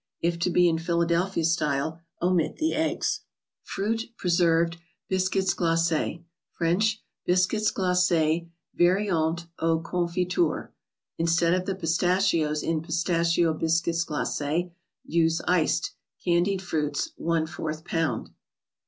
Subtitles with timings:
[0.19, 3.19] If to be in Phila¬ delphia style, omit the eggs.
[3.61, 4.77] fruit (^reserbeti)
[5.07, 6.21] Biscuits (Maces.
[6.57, 10.71] (French; Biscuits Glace's Variantes aux Confitures').
[11.19, 14.71] Instead of the pistachios in" Pistachio Biscuits Glaces,"
[15.05, 15.91] use" iced"
[16.25, 18.31] (candied) fruits, one fourth pound.